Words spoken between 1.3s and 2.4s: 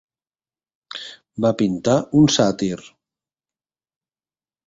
Va pintar un